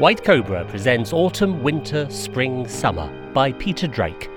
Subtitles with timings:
[0.00, 4.30] White Cobra presents Autumn, Winter, Spring, Summer by Peter Drake.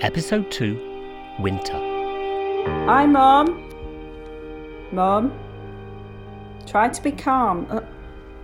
[0.00, 1.78] Episode 2 Winter.
[2.88, 3.70] Hi, Mum.
[4.90, 5.32] Mum.
[6.66, 7.68] Try to be calm.
[7.70, 7.82] Uh,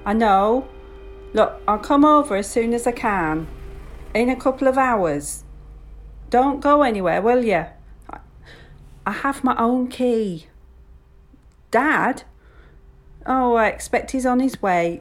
[0.06, 0.68] I know.
[1.32, 3.48] Look, I'll come over as soon as I can.
[4.14, 5.42] In a couple of hours.
[6.30, 7.66] Don't go anywhere, will you?
[8.08, 8.18] I,
[9.04, 10.46] I have my own key.
[11.72, 12.22] Dad?
[13.26, 15.00] Oh, I expect he's on his way.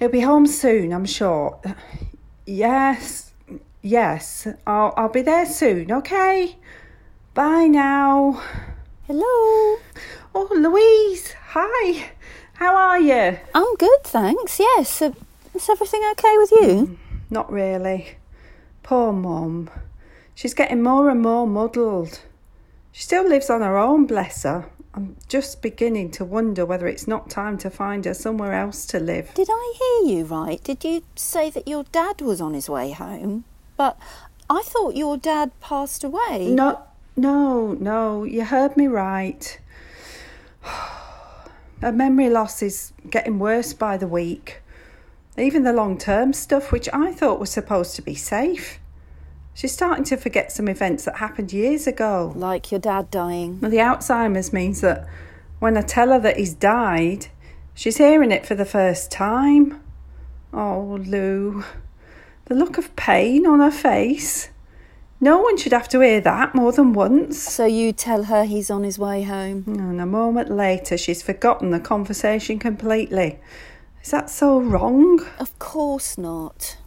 [0.00, 1.60] He'll be home soon, I'm sure.
[2.46, 3.32] Yes,
[3.82, 6.56] yes, I'll, I'll be there soon, okay?
[7.34, 8.42] Bye now.
[9.06, 9.78] Hello.
[10.34, 12.12] Oh, Louise, hi.
[12.54, 13.38] How are you?
[13.54, 14.58] I'm good, thanks.
[14.58, 15.02] Yes.
[15.02, 15.12] Uh,
[15.54, 16.98] is everything okay with you?
[17.28, 18.16] Not really.
[18.82, 19.68] Poor Mum.
[20.34, 22.20] She's getting more and more muddled.
[22.90, 24.64] She still lives on her own, bless her.
[24.92, 28.98] I'm just beginning to wonder whether it's not time to find her somewhere else to
[28.98, 29.32] live.
[29.34, 30.62] Did I hear you right?
[30.64, 33.44] Did you say that your dad was on his way home?
[33.76, 33.96] But
[34.48, 36.48] I thought your dad passed away.
[36.48, 36.82] No,
[37.16, 39.58] no, no, you heard me right.
[41.80, 44.60] Her memory loss is getting worse by the week.
[45.38, 48.79] Even the long term stuff, which I thought was supposed to be safe.
[49.60, 52.32] She's starting to forget some events that happened years ago.
[52.34, 53.60] Like your dad dying.
[53.60, 55.06] Well, the Alzheimer's means that
[55.58, 57.26] when I tell her that he's died,
[57.74, 59.82] she's hearing it for the first time.
[60.50, 61.62] Oh, Lou,
[62.46, 64.48] the look of pain on her face.
[65.20, 67.38] No one should have to hear that more than once.
[67.38, 69.64] So you tell her he's on his way home.
[69.64, 73.38] Mm, and a moment later, she's forgotten the conversation completely.
[74.02, 75.20] Is that so wrong?
[75.38, 76.78] Of course not.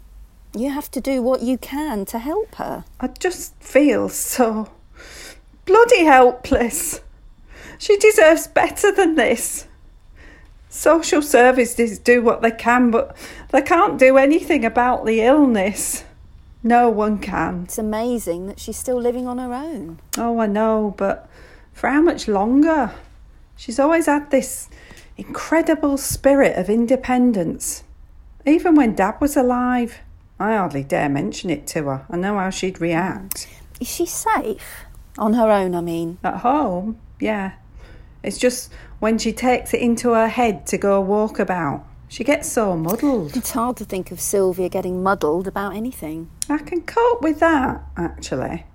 [0.56, 2.86] You have to do what you can to help her.
[3.00, 4.70] I just feel so
[5.66, 7.02] bloody helpless.
[7.80, 9.68] She deserves better than this.
[10.70, 13.18] Social services do what they can, but
[13.50, 16.04] they can't do anything about the illness.
[16.62, 17.64] No one can.
[17.64, 20.00] It's amazing that she's still living on her own.
[20.18, 21.30] Oh, I know, but
[21.74, 22.94] for how much longer?
[23.56, 24.70] She's always had this
[25.18, 27.84] incredible spirit of independence.
[28.46, 30.00] Even when Dad was alive,
[30.40, 32.06] I hardly dare mention it to her.
[32.10, 33.48] I know how she'd react.
[33.80, 34.86] Is she safe?
[35.18, 36.18] On her own, I mean.
[36.24, 37.54] At home, yeah.
[38.24, 42.52] It's just when she takes it into her head to go walk about, she gets
[42.52, 43.36] so muddled.
[43.36, 46.30] It's hard to think of Sylvia getting muddled about anything.
[46.50, 48.66] I can cope with that, actually.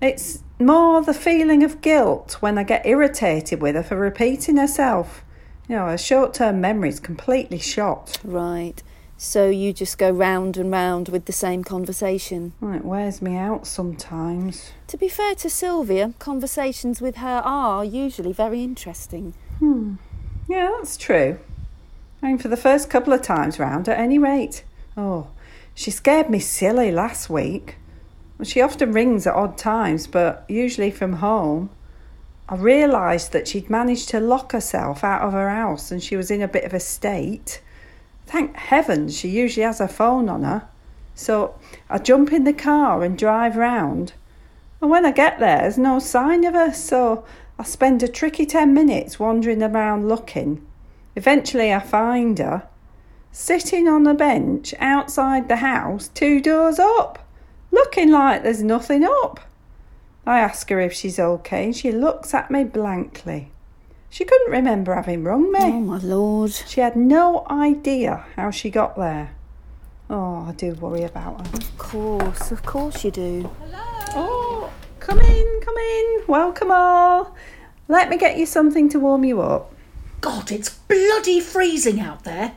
[0.00, 5.22] It's more the feeling of guilt when I get irritated with her for repeating herself.
[5.68, 8.18] You know, her short term memory's completely shot.
[8.24, 8.82] Right.
[9.24, 12.54] So you just go round and round with the same conversation.
[12.60, 14.72] Well, it wears me out sometimes.
[14.88, 19.34] To be fair to Sylvia, conversations with her are usually very interesting.
[19.60, 19.94] Hmm.
[20.48, 21.38] Yeah, that's true.
[22.20, 24.64] I mean, for the first couple of times round, at any rate.
[24.96, 25.28] Oh,
[25.72, 27.76] she scared me silly last week.
[28.42, 31.70] She often rings at odd times, but usually from home.
[32.48, 36.28] I realised that she'd managed to lock herself out of her house and she was
[36.28, 37.62] in a bit of a state.
[38.32, 40.66] Thank heavens she usually has her phone on her.
[41.14, 41.54] So
[41.90, 44.14] I jump in the car and drive round.
[44.80, 47.26] And when I get there, there's no sign of her, so
[47.58, 50.66] I spend a tricky 10 minutes wandering around looking.
[51.14, 52.66] Eventually, I find her
[53.32, 57.28] sitting on a bench outside the house, two doors up,
[57.70, 59.40] looking like there's nothing up.
[60.26, 63.51] I ask her if she's okay, and she looks at me blankly.
[64.12, 65.58] She couldn't remember having rung me.
[65.62, 66.52] Oh, my lord.
[66.52, 69.34] She had no idea how she got there.
[70.10, 71.54] Oh, I do worry about her.
[71.54, 73.50] Of course, of course you do.
[73.62, 73.80] Hello.
[74.14, 76.20] Oh, come in, come in.
[76.28, 77.34] Welcome all.
[77.88, 79.72] Let me get you something to warm you up.
[80.20, 82.52] God, it's bloody freezing out there.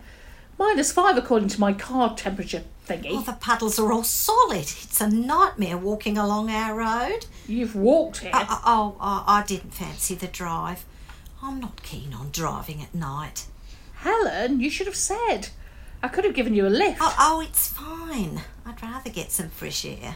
[0.59, 3.11] Minus five according to my car temperature thingy.
[3.11, 4.57] Oh, the puddles are all solid.
[4.57, 7.27] It's a nightmare walking along our road.
[7.47, 8.31] You've walked here.
[8.33, 10.83] Uh, uh, oh, I, I didn't fancy the drive.
[11.45, 13.45] I'm not keen on driving at night.
[13.97, 15.49] Helen, you should have said.
[16.01, 16.97] I could have given you a lift.
[16.99, 18.41] Oh, oh, it's fine.
[18.65, 20.15] I'd rather get some fresh air.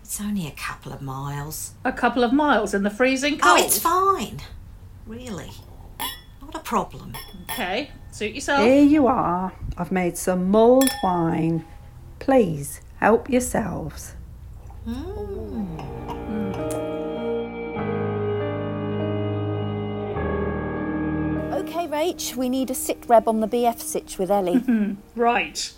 [0.00, 1.72] It's only a couple of miles.
[1.84, 3.60] A couple of miles in the freezing oh, cold?
[3.60, 4.40] Oh, it's fine.
[5.04, 5.50] Really.
[6.40, 7.16] Not a problem.
[7.50, 8.64] Okay, suit yourself.
[8.64, 9.52] Here you are.
[9.76, 11.64] I've made some mulled wine.
[12.20, 14.14] Please help yourselves.
[14.84, 16.17] Hmm.
[21.68, 24.96] Okay, Rach, we need a sit rep on the BF sitch with Ellie.
[25.14, 25.70] Right.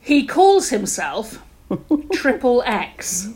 [0.00, 1.42] he calls himself
[2.12, 3.30] Triple X.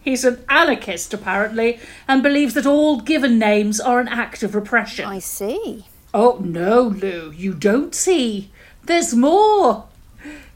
[0.00, 1.78] He's an anarchist, apparently,
[2.08, 5.04] and believes that all given names are an act of repression.
[5.04, 5.84] I see.
[6.12, 8.50] Oh, no, Lou, you don't see.
[8.84, 9.86] There's more.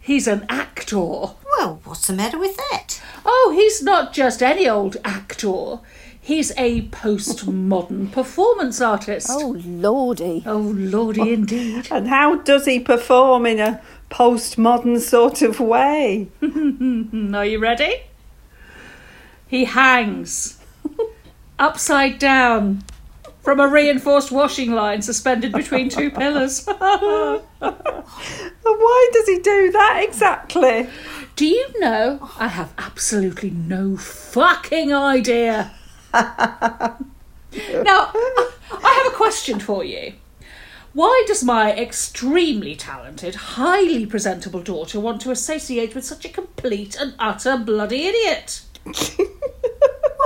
[0.01, 0.97] He's an actor.
[0.97, 3.01] Well, what's the matter with that?
[3.25, 5.79] Oh, he's not just any old actor.
[6.21, 9.29] He's a postmodern performance artist.
[9.31, 10.43] Oh, lordy.
[10.47, 11.89] Oh, lordy, indeed.
[11.91, 13.81] And how does he perform in a
[14.11, 16.29] postmodern sort of way?
[16.43, 18.03] Are you ready?
[19.49, 20.59] He hangs
[21.59, 22.85] upside down
[23.43, 26.67] from a reinforced washing line suspended between two pillars.
[26.67, 27.41] Why
[29.13, 30.89] does he do that exactly?
[31.37, 32.31] Do you know?
[32.39, 35.73] I have absolutely no fucking idea.
[36.15, 37.01] now,
[37.53, 40.15] I have a question for you.
[40.93, 46.97] Why does my extremely talented, highly presentable daughter want to associate with such a complete
[46.99, 48.63] and utter bloody idiot?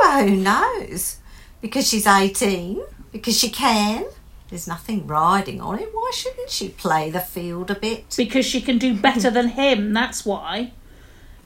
[0.05, 1.17] Well, who knows?
[1.61, 2.83] Because she's 18?
[3.13, 4.05] Because she can?
[4.51, 5.95] There's nothing riding on it.
[5.95, 8.15] Why shouldn't she play the field a bit?
[8.17, 10.73] Because she can do better than him, that's why.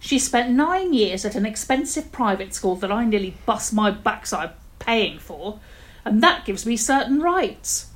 [0.00, 4.50] She spent nine years at an expensive private school that I nearly bust my backside
[4.78, 5.60] paying for,
[6.04, 7.90] and that gives me certain rights.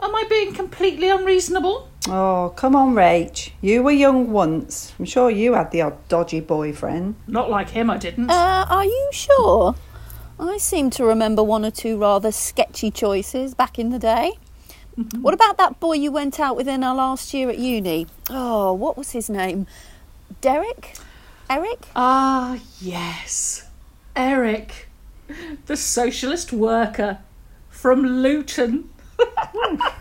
[0.00, 1.88] Am I being completely unreasonable?
[2.08, 3.50] Oh, come on, Rach.
[3.60, 4.92] You were young once.
[4.98, 7.16] I'm sure you had the odd dodgy boyfriend.
[7.26, 8.30] Not like him, I didn't.
[8.30, 9.74] Uh, are you sure?
[10.38, 14.32] I seem to remember one or two rather sketchy choices back in the day.
[15.20, 18.06] What about that boy you went out with in our last year at uni?
[18.30, 19.66] Oh, what was his name?
[20.40, 20.96] Derek?
[21.50, 21.86] Eric?
[21.96, 23.68] Ah, yes.
[24.14, 24.88] Eric,
[25.66, 27.18] the socialist worker
[27.70, 28.90] from Luton.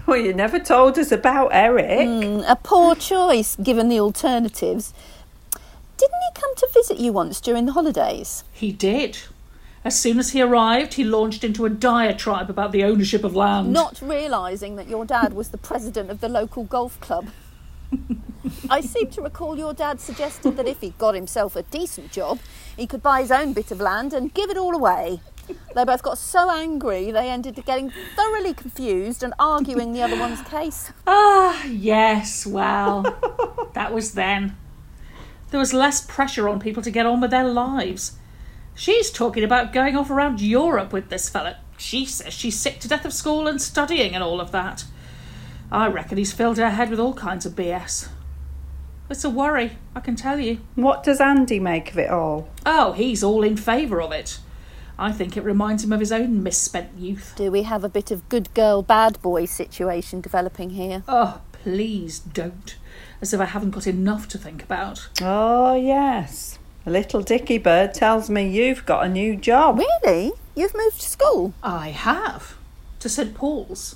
[0.05, 2.07] Well, you never told us about Eric.
[2.07, 4.93] Mm, a poor choice given the alternatives.
[5.97, 8.45] Didn't he come to visit you once during the holidays?
[8.53, 9.17] He did.
[9.83, 13.73] As soon as he arrived, he launched into a diatribe about the ownership of land.
[13.73, 17.27] Not realising that your dad was the president of the local golf club.
[18.69, 22.39] I seem to recall your dad suggested that if he got himself a decent job,
[22.75, 25.21] he could buy his own bit of land and give it all away.
[25.75, 30.19] They both got so angry they ended up getting thoroughly confused and arguing the other
[30.19, 30.91] one's case.
[31.05, 33.03] Ah, yes, well,
[33.73, 34.57] that was then.
[35.51, 38.17] There was less pressure on people to get on with their lives.
[38.75, 41.57] She's talking about going off around Europe with this fella.
[41.77, 44.85] She says she's sick to death of school and studying and all of that.
[45.71, 48.09] I reckon he's filled her head with all kinds of BS.
[49.09, 50.59] It's a worry, I can tell you.
[50.75, 52.49] What does Andy make of it all?
[52.65, 54.39] Oh, he's all in favour of it.
[54.99, 57.33] I think it reminds him of his own misspent youth.
[57.37, 61.03] Do we have a bit of good girl, bad boy situation developing here?
[61.07, 62.75] Oh, please don't.
[63.21, 65.07] As if I haven't got enough to think about.
[65.21, 66.59] Oh, yes.
[66.85, 69.79] A little dicky bird tells me you've got a new job.
[69.79, 70.33] Really?
[70.55, 71.53] You've moved to school?
[71.63, 72.57] I have.
[72.99, 73.95] To St Paul's.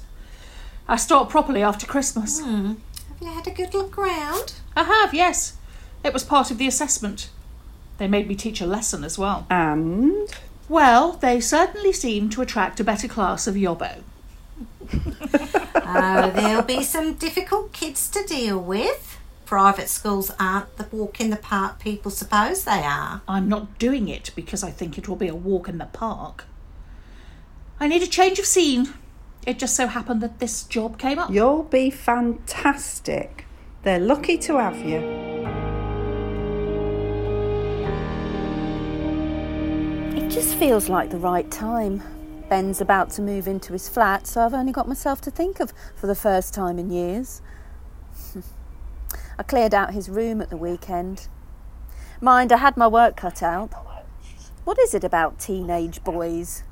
[0.87, 2.39] I start properly after Christmas.
[2.39, 2.77] Have
[3.21, 4.53] you had a good look round?
[4.75, 5.57] I have, yes.
[6.03, 7.29] It was part of the assessment.
[7.97, 9.45] They made me teach a lesson as well.
[9.49, 10.27] And
[10.67, 14.01] Well, they certainly seem to attract a better class of yobbo.
[15.93, 19.19] Oh, there'll be some difficult kids to deal with.
[19.45, 23.21] Private schools aren't the walk in the park people suppose they are.
[23.27, 26.45] I'm not doing it because I think it will be a walk in the park.
[27.77, 28.93] I need a change of scene.
[29.45, 31.31] It just so happened that this job came up.
[31.31, 33.45] you'll be fantastic.
[33.81, 34.99] They're lucky to have you.
[40.15, 42.03] It just feels like the right time.
[42.49, 45.73] Ben's about to move into his flat, so I've only got myself to think of
[45.95, 47.41] for the first time in years.
[49.39, 51.27] I cleared out his room at the weekend.
[52.19, 53.73] Mind, I had my work cut out.
[54.65, 56.63] What is it about teenage boys?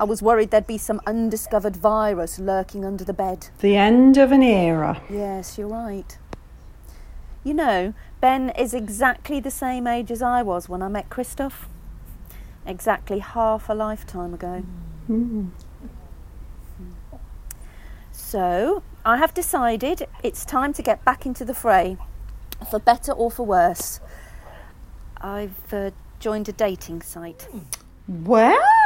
[0.00, 3.48] I was worried there'd be some undiscovered virus lurking under the bed.
[3.58, 5.02] The end of an era.
[5.10, 6.16] Yes, you're right.
[7.42, 11.68] You know, Ben is exactly the same age as I was when I met Christoph.
[12.66, 14.64] Exactly half a lifetime ago.
[18.12, 21.96] So, I have decided it's time to get back into the fray,
[22.70, 24.00] for better or for worse.
[25.20, 25.90] I've uh,
[26.20, 27.48] joined a dating site.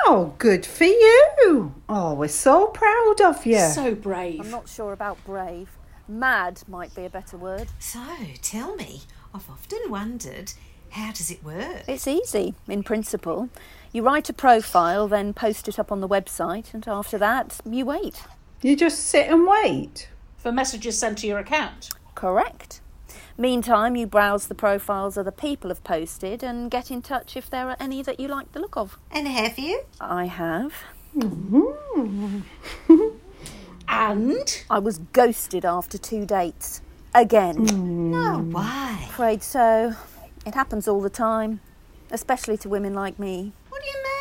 [0.07, 1.75] Wow, good for you.
[1.89, 3.59] Oh, we're so proud of you.
[3.59, 4.41] So brave.
[4.41, 5.71] I'm not sure about brave.
[6.09, 7.69] Mad might be a better word.
[7.79, 8.03] So,
[8.43, 9.03] tell me,
[9.35, 10.53] I've often wondered
[10.91, 11.85] how does it work?
[11.89, 13.49] It's easy, in principle.
[13.93, 17.87] You write a profile, then post it up on the website, and after that, you
[17.87, 18.23] wait.
[18.61, 20.09] you just sit and wait.
[20.37, 21.91] For messages sent to your account.
[22.15, 22.81] Correct.
[23.37, 27.69] Meantime, you browse the profiles other people have posted and get in touch if there
[27.69, 28.99] are any that you like the look of.
[29.11, 29.83] And have you?
[30.01, 30.73] I have.
[31.17, 32.41] Mm-hmm.
[33.89, 36.81] And I was ghosted after two dates.
[37.15, 37.67] again.
[37.67, 38.11] Mm.
[38.11, 38.53] No mm.
[38.55, 39.05] way.
[39.11, 39.95] Afraid so.
[40.47, 41.61] It happens all the time,
[42.11, 43.53] especially to women like me.
[43.69, 44.12] What do you mean,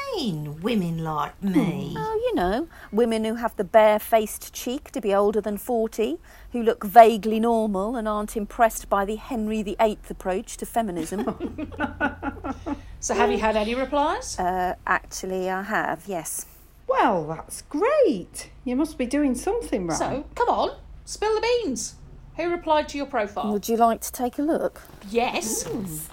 [0.61, 1.93] women like me?
[1.97, 6.17] Oh, you know, women who have the bare-faced cheek to be older than 40,
[6.51, 11.71] who look vaguely normal and aren't impressed by the Henry VIII approach to feminism.
[13.03, 14.37] So, have you had any replies?
[14.37, 16.45] uh, actually, I have, yes.
[16.87, 18.51] Well, that's great.
[18.63, 19.97] You must be doing something right.
[19.97, 21.95] So, come on, spill the beans.
[22.37, 23.51] Who replied to your profile?
[23.53, 24.81] Would you like to take a look?
[25.09, 25.67] Yes.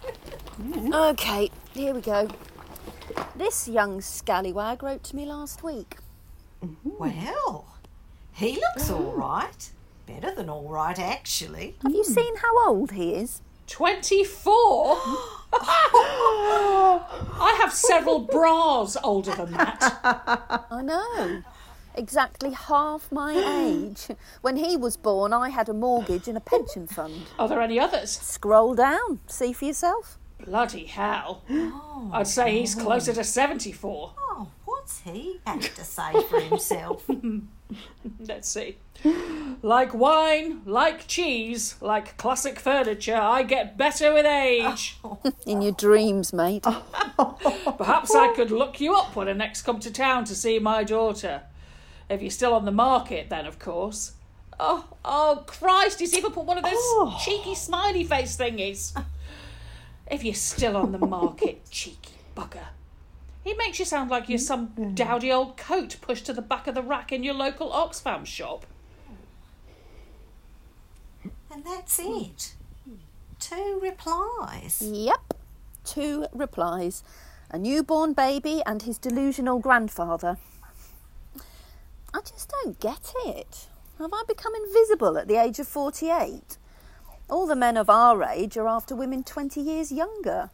[0.93, 2.29] Okay, here we go.
[3.37, 5.97] This young scallywag wrote to me last week.
[6.65, 6.91] Mm-hmm.
[6.99, 7.67] Well,
[8.33, 9.19] he looks all oh.
[9.19, 9.71] right.
[10.07, 11.77] Better than all right, actually.
[11.83, 12.13] Have you hmm.
[12.13, 13.43] seen how old he is?
[13.67, 14.97] 24?
[17.41, 20.65] I have several bras older than that.
[20.71, 21.43] I know.
[21.95, 24.09] Exactly half my age.
[24.41, 27.27] When he was born, I had a mortgage and a pension fund.
[27.39, 28.11] Are there any others?
[28.11, 30.19] Scroll down, see for yourself.
[30.45, 31.43] Bloody hell.
[31.51, 32.11] Oh.
[32.13, 34.15] I'd say he's closer to 74.
[34.19, 37.09] Oh, what's he had to say for himself?
[38.21, 38.77] Let's see.
[39.63, 44.97] Like wine, like cheese, like classic furniture, I get better with age.
[45.05, 45.19] Oh.
[45.47, 46.63] In your dreams, mate.
[47.79, 50.85] Perhaps I could look you up when I next come to town to see my
[50.85, 51.43] daughter.
[52.09, 54.13] If you're still on the market, then, of course.
[54.59, 57.17] Oh, oh, Christ, he's even put one of those oh.
[57.25, 58.93] cheeky smiley face thingies.
[60.11, 62.69] If you're still on the market, cheeky bugger.
[63.45, 66.67] He makes you sound like you're some mm, dowdy old coat pushed to the back
[66.67, 68.67] of the rack in your local Oxfam shop.
[71.51, 72.55] and that's it.
[73.39, 74.83] Two replies.
[74.83, 75.35] Yep.
[75.85, 77.03] Two replies
[77.51, 80.37] a newborn baby and his delusional grandfather.
[82.13, 83.69] I just don't get it.
[83.99, 86.59] Have I become invisible at the age of 48?
[87.31, 90.51] All the men of our age are after women 20 years younger.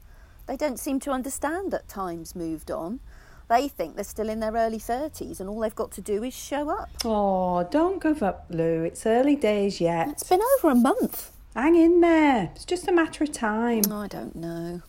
[0.47, 3.01] They don't seem to understand that time's moved on.
[3.49, 6.35] They think they're still in their early 30s and all they've got to do is
[6.35, 6.91] show up.
[7.05, 8.83] Oh, don't give up, Lou.
[8.83, 10.09] It's early days yet.
[10.09, 11.31] It's been over a month.
[11.55, 12.51] Hang in there.
[12.57, 13.83] It's just a matter of time.
[13.93, 14.83] I don't know.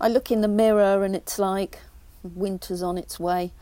[0.00, 1.80] I look in the mirror and it's like
[2.22, 3.52] winter's on its way.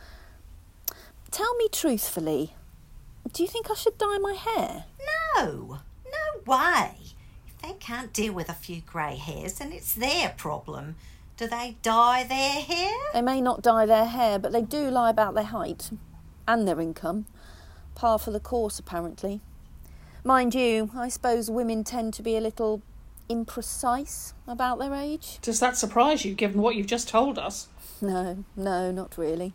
[1.31, 2.53] Tell me truthfully,
[3.33, 4.85] do you think I should dye my hair?
[5.37, 7.16] No, no way.
[7.67, 10.95] If they can't deal with a few grey hairs, and it's their problem.
[11.37, 12.93] Do they dye their hair?
[13.13, 15.91] They may not dye their hair, but they do lie about their height
[16.47, 17.27] and their income.
[17.97, 19.41] Par for the course, apparently.
[20.23, 22.83] Mind you, I suppose women tend to be a little
[23.29, 25.41] imprecise about their age.
[25.43, 27.67] Does that surprise you, given what you've just told us?
[28.01, 29.55] No, no, not really.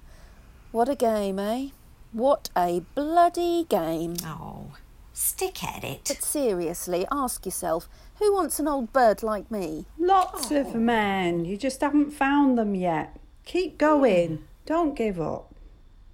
[0.74, 1.70] What a game, eh?
[2.12, 4.18] What a bloody game.
[4.26, 4.74] Oh,
[5.22, 6.02] stick at it.
[6.08, 7.88] But seriously, ask yourself
[8.20, 9.86] who wants an old bird like me?
[9.98, 10.80] Lots of oh.
[10.80, 11.46] men.
[11.46, 13.20] You just haven't found them yet.
[13.46, 14.44] Keep going.
[14.66, 15.54] Don't give up.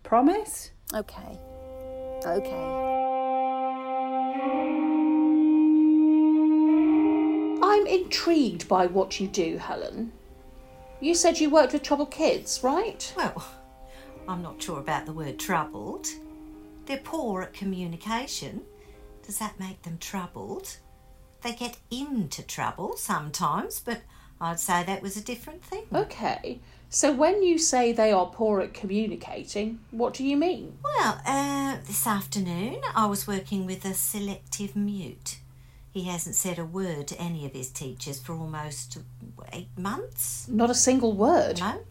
[0.04, 0.72] Promise?
[0.94, 1.38] Okay.
[2.26, 2.84] Okay.
[7.62, 10.14] I'm intrigued by what you do, Helen.
[11.02, 13.14] You said you worked with troubled kids, right?
[13.18, 13.46] Well,
[14.28, 16.08] I'm not sure about the word troubled.
[16.86, 18.62] They're poor at communication.
[19.28, 20.78] Does that make them troubled?
[21.44, 24.00] They get into trouble sometimes, but
[24.40, 25.84] I'd say that was a different thing.
[25.94, 26.62] Okay.
[26.90, 30.78] So when you say they are poor at communicating, what do you mean?
[30.82, 35.40] Well, uh, this afternoon I was working with a selective mute.
[35.92, 38.98] He hasn't said a word to any of his teachers for almost
[39.52, 40.48] eight months.
[40.48, 41.60] Not a single word.
[41.60, 41.82] No.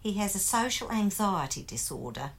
[0.00, 2.30] He has a social anxiety disorder.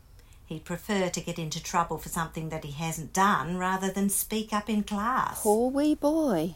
[0.50, 4.51] He'd prefer to get into trouble for something that he hasn't done rather than speak
[4.51, 5.44] up in class.
[5.44, 6.56] Poor wee boy.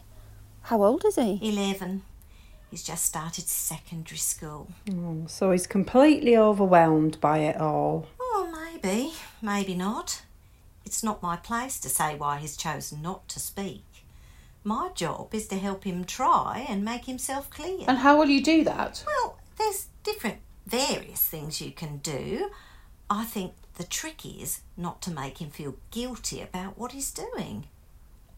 [0.62, 1.38] How old is he?
[1.40, 2.02] 11.
[2.72, 4.66] He's just started secondary school.
[4.90, 8.08] Oh, so he's completely overwhelmed by it all.
[8.18, 8.50] Oh,
[8.82, 10.22] maybe, maybe not.
[10.84, 13.84] It's not my place to say why he's chosen not to speak.
[14.64, 17.84] My job is to help him try and make himself clear.
[17.86, 19.04] And how will you do that?
[19.06, 22.50] Well, there's different, various things you can do.
[23.08, 27.66] I think the trick is not to make him feel guilty about what he's doing.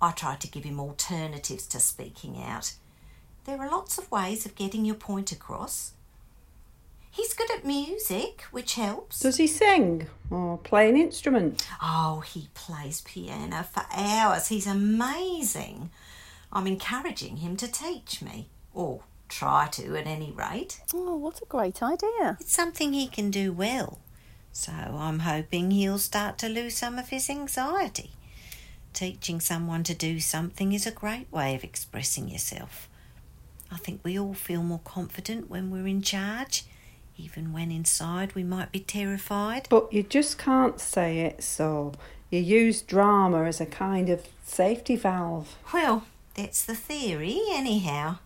[0.00, 2.74] I try to give him alternatives to speaking out.
[3.44, 5.92] There are lots of ways of getting your point across.
[7.10, 9.20] He's good at music, which helps.
[9.20, 11.66] Does he sing or play an instrument?
[11.82, 14.48] Oh, he plays piano for hours.
[14.48, 15.90] He's amazing.
[16.52, 20.80] I'm encouraging him to teach me, or try to at any rate.
[20.92, 22.36] Oh, what a great idea.
[22.40, 23.98] It's something he can do well.
[24.58, 28.12] So I'm hoping he'll start to lose some of his anxiety.
[28.94, 32.88] Teaching someone to do something is a great way of expressing yourself.
[33.70, 36.64] I think we all feel more confident when we're in charge,
[37.18, 39.66] even when inside we might be terrified.
[39.68, 41.92] But you just can't say it, so
[42.30, 45.54] you use drama as a kind of safety valve.
[45.74, 48.20] Well, that's the theory, anyhow.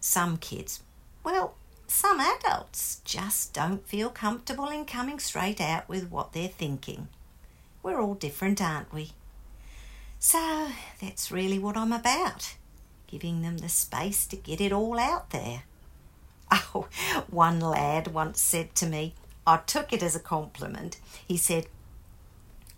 [0.00, 0.82] Some kids,
[1.24, 1.54] well,
[1.88, 7.08] some adults just don't feel comfortable in coming straight out with what they're thinking.
[7.82, 9.12] We're all different, aren't we?
[10.18, 10.68] So
[11.00, 12.56] that's really what I'm about
[13.06, 15.62] giving them the space to get it all out there.
[16.74, 16.86] Oh,
[17.28, 19.14] one lad once said to me,
[19.46, 20.98] I took it as a compliment.
[21.26, 21.66] He said,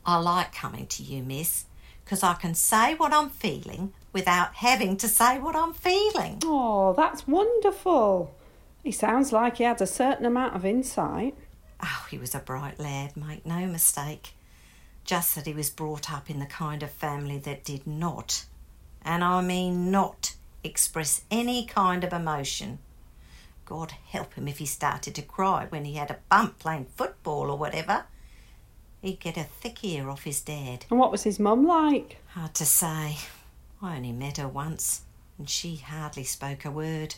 [0.07, 1.67] I like coming to you, miss,
[2.05, 6.39] because I can say what I'm feeling without having to say what I'm feeling.
[6.45, 8.35] Oh, that's wonderful.
[8.83, 11.37] He sounds like he had a certain amount of insight.
[11.83, 14.35] Oh, he was a bright lad, make no mistake.
[15.05, 18.45] Just that he was brought up in the kind of family that did not,
[19.03, 22.79] and I mean not, express any kind of emotion.
[23.65, 27.51] God help him if he started to cry when he had a bump playing football
[27.51, 28.05] or whatever.
[29.03, 30.87] He'd get a thick ear off his dad.
[30.91, 32.17] And what was his mum like?
[32.29, 33.19] Hard to say.
[33.81, 35.03] I only met her once,
[35.39, 37.17] and she hardly spoke a word.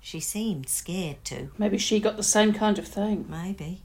[0.00, 1.50] She seemed scared too.
[1.58, 3.26] Maybe she got the same kind of thing.
[3.28, 3.82] Maybe.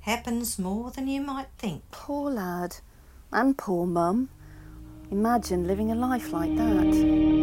[0.00, 1.82] Happens more than you might think.
[1.90, 2.76] Poor lad.
[3.32, 4.30] And poor mum.
[5.10, 7.40] Imagine living a life like that.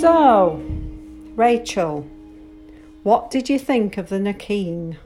[0.00, 0.62] So,
[1.36, 2.08] Rachel,
[3.02, 4.96] what did you think of the Nakeen?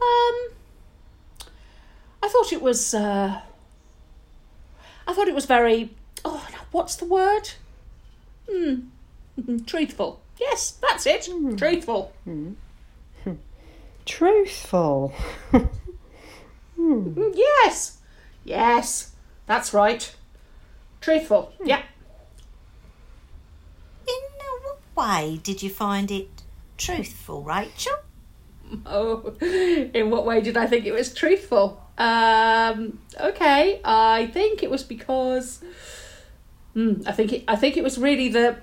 [0.00, 0.36] Um,
[2.22, 2.92] I thought it was.
[2.92, 3.40] Uh,
[5.06, 5.94] I thought it was very.
[6.24, 7.50] Oh, now what's the word?
[8.50, 8.80] Hmm.
[9.66, 10.20] Truthful.
[10.40, 11.28] Yes, that's it.
[11.56, 12.12] Truthful.
[14.06, 15.12] Truthful.
[16.78, 17.98] Mm, Yes.
[18.44, 19.12] Yes.
[19.46, 20.14] That's right.
[21.00, 21.52] Truthful.
[21.64, 21.82] Yeah.
[24.08, 24.14] In
[24.64, 26.28] what way did you find it
[26.76, 27.94] truthful, Rachel?
[28.86, 31.80] Oh, in what way did I think it was truthful?
[31.98, 35.62] Um, okay, I think it was because.
[36.74, 37.44] Hmm, I think it.
[37.46, 38.56] I think it was really the.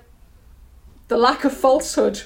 [1.10, 2.22] The lack of falsehood.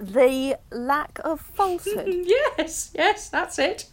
[0.00, 2.08] The lack of falsehood.
[2.58, 3.86] Yes, yes, that's it.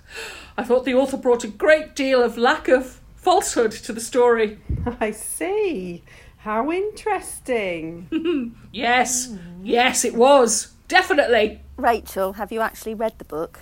[0.57, 4.57] I thought the author brought a great deal of lack of falsehood to the story.
[4.99, 6.01] I see.
[6.39, 8.55] How interesting.
[8.71, 11.61] Yes, yes, it was definitely.
[11.77, 13.59] Rachel, have you actually read the book?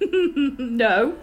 [0.00, 1.14] No.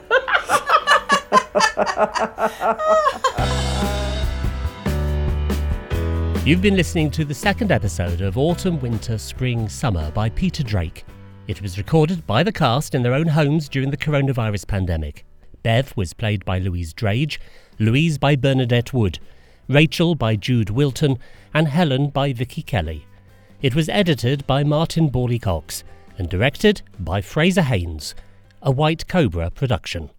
[6.46, 11.06] You've been listening to the second episode of Autumn, Winter, Spring, Summer by Peter Drake.
[11.48, 15.26] It was recorded by the cast in their own homes during the coronavirus pandemic.
[15.64, 17.38] Bev was played by Louise Drage,
[17.80, 19.20] Louise by Bernadette Wood,
[19.70, 21.18] Rachel by Jude Wilton,
[21.54, 23.06] and Helen by Vicky Kelly.
[23.62, 25.86] It was edited by Martin Borley Cox
[26.18, 28.16] and directed by Fraser Haines,
[28.62, 30.10] a White Cobra production.